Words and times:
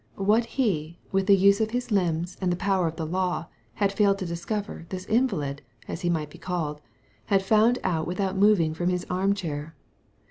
What 0.17 0.45
he, 0.57 0.97
with 1.11 1.27
the 1.27 1.37
use 1.37 1.61
of 1.61 1.69
his 1.69 1.91
limbs, 1.91 2.35
and 2.41 2.51
the 2.51 2.55
power 2.55 2.87
of 2.87 2.95
the 2.95 3.05
law, 3.05 3.49
had 3.75 3.91
failed 3.93 4.17
to 4.17 4.25
discover, 4.25 4.87
this 4.89 5.05
invalid— 5.05 5.61
as 5.87 6.01
he 6.01 6.09
might 6.09 6.31
be 6.31 6.39
called— 6.39 6.81
^had 7.29 7.43
found 7.43 7.77
out 7.83 8.07
without 8.07 8.35
moving 8.35 8.73
from 8.73 8.89
his 8.89 9.05
armchair. 9.11 9.75